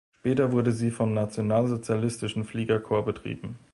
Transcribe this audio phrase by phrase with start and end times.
[0.19, 3.59] Später wurde sie vom Nationalsozialistischen Fliegerkorps betrieben.